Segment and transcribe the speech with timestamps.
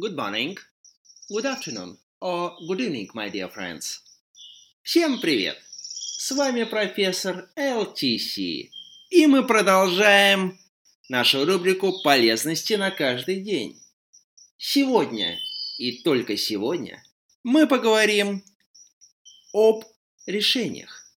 [0.00, 0.56] good morning,
[1.30, 4.00] good afternoon or good evening, my dear friends.
[4.82, 5.58] Всем привет!
[5.76, 8.70] С вами профессор LTC,
[9.10, 10.58] и мы продолжаем
[11.10, 13.78] нашу рубрику «Полезности на каждый день».
[14.56, 15.38] Сегодня
[15.76, 17.04] и только сегодня
[17.42, 18.42] мы поговорим
[19.52, 19.84] об
[20.24, 21.14] решениях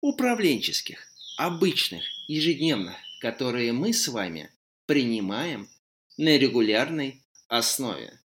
[0.00, 0.98] управленческих,
[1.38, 4.50] обычных, ежедневных, которые мы с вами
[4.86, 5.68] принимаем
[6.16, 8.20] на регулярной основе.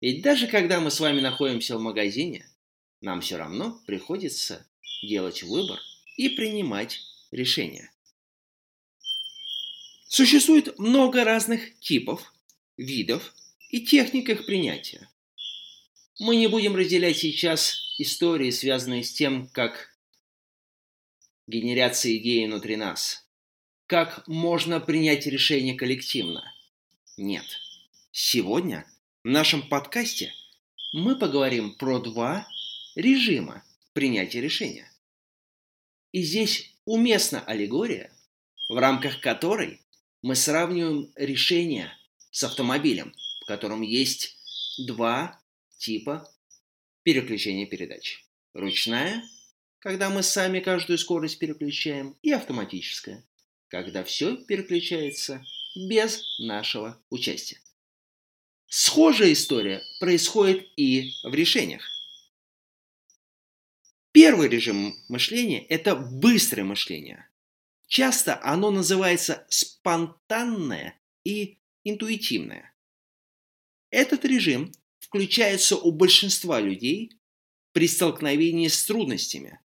[0.00, 2.46] Ведь даже когда мы с вами находимся в магазине,
[3.00, 4.66] нам все равно приходится
[5.02, 5.80] делать выбор
[6.16, 7.92] и принимать решения.
[10.08, 12.32] Существует много разных типов,
[12.76, 13.34] видов
[13.70, 15.08] и техник их принятия.
[16.18, 19.96] Мы не будем разделять сейчас истории, связанные с тем, как
[21.46, 23.26] генерация идеи внутри нас,
[23.86, 26.44] как можно принять решение коллективно.
[27.16, 27.46] Нет.
[28.14, 28.86] Сегодня
[29.24, 30.34] в нашем подкасте
[30.92, 32.46] мы поговорим про два
[32.94, 33.64] режима
[33.94, 34.92] принятия решения.
[36.10, 38.12] И здесь уместна аллегория,
[38.68, 39.80] в рамках которой
[40.20, 41.90] мы сравниваем решение
[42.30, 44.36] с автомобилем, в котором есть
[44.86, 45.40] два
[45.78, 46.30] типа
[47.04, 48.26] переключения передач.
[48.52, 49.24] Ручная,
[49.78, 53.24] когда мы сами каждую скорость переключаем, и автоматическая,
[53.68, 55.42] когда все переключается
[55.74, 57.58] без нашего участия.
[58.74, 61.86] Схожая история происходит и в решениях.
[64.12, 67.30] Первый режим мышления– это быстрое мышление.
[67.86, 72.74] Часто оно называется спонтанное и интуитивное.
[73.90, 77.20] Этот режим включается у большинства людей
[77.72, 79.60] при столкновении с трудностями.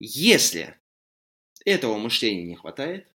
[0.00, 0.78] Если
[1.64, 3.10] этого мышления не хватает,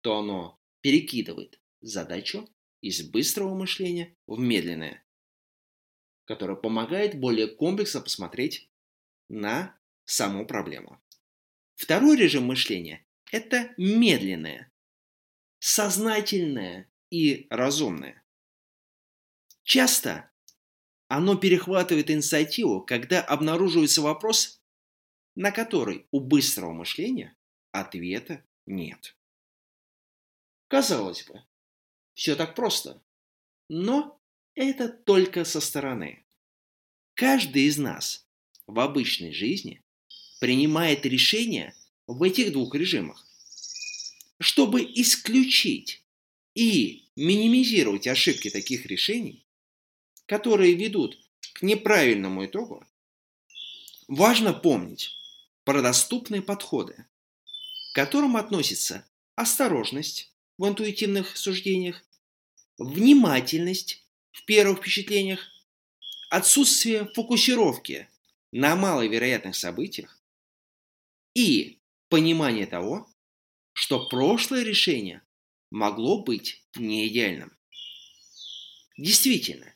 [0.00, 2.48] то оно перекидывает задачу
[2.80, 5.04] из быстрого мышления в медленное,
[6.24, 8.70] которое помогает более комплексно посмотреть
[9.28, 11.02] на саму проблему.
[11.74, 14.72] Второй режим мышления– это медленное,
[15.58, 18.24] сознательное и разумное.
[19.62, 20.30] Часто
[21.08, 24.62] оно перехватывает инициативу, когда обнаруживается вопрос,
[25.34, 27.36] на который у быстрого мышления
[27.72, 29.16] ответа нет.
[30.68, 31.42] Казалось бы,
[32.14, 33.02] все так просто.
[33.68, 34.20] Но
[34.54, 36.24] это только со стороны.
[37.14, 38.26] Каждый из нас
[38.66, 39.82] в обычной жизни
[40.40, 41.74] принимает решения
[42.06, 43.26] в этих двух режимах.
[44.40, 46.02] Чтобы исключить
[46.54, 49.46] и минимизировать ошибки таких решений,
[50.26, 51.18] которые ведут
[51.54, 52.86] к неправильному итогу,
[54.08, 55.16] важно помнить
[55.64, 57.06] про доступные подходы,
[57.92, 62.02] к которым относится осторожность, в интуитивных суждениях,
[62.78, 65.40] внимательность в первых впечатлениях,
[66.30, 68.08] отсутствие фокусировки
[68.52, 70.20] на маловероятных событиях
[71.34, 71.78] и
[72.08, 73.08] понимание того,
[73.72, 75.22] что прошлое решение
[75.70, 77.56] могло быть не идеальным.
[78.96, 79.74] Действительно,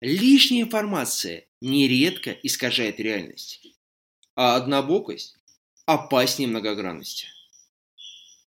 [0.00, 3.64] лишняя информация нередко искажает реальность,
[4.34, 5.36] а однобокость
[5.84, 7.28] опаснее многогранности.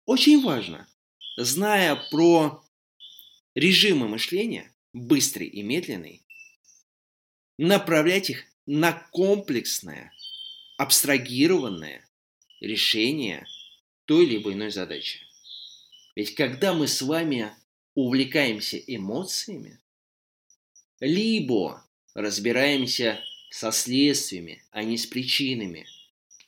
[0.05, 0.87] Очень важно
[1.39, 2.61] зная про
[3.55, 6.21] режимы мышления, быстрый и медленный,
[7.57, 10.11] направлять их на комплексное,
[10.77, 12.07] абстрагированное
[12.59, 13.45] решение
[14.05, 15.21] той либо иной задачи.
[16.15, 17.51] Ведь когда мы с вами
[17.95, 19.79] увлекаемся эмоциями,
[20.99, 25.87] либо разбираемся со следствиями, а не с причинами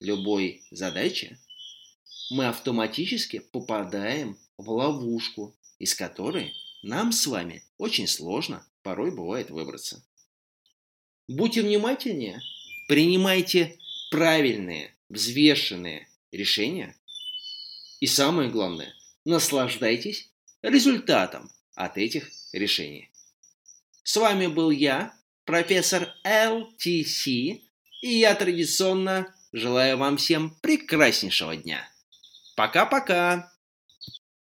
[0.02, 1.40] любой задачи,
[2.30, 10.04] мы автоматически попадаем в ловушку, из которой нам с вами очень сложно порой бывает выбраться.
[11.28, 12.42] Будьте внимательнее,
[12.88, 13.78] принимайте
[14.10, 16.96] правильные, взвешенные решения.
[18.00, 18.94] И самое главное,
[19.26, 20.30] наслаждайтесь
[20.62, 23.12] результатом от этих решений.
[24.04, 25.14] С вами был я,
[25.46, 27.60] профессор ЛТС, и
[28.02, 31.88] я традиционно желаю вам всем прекраснейшего дня.
[32.56, 33.52] Пока-пока!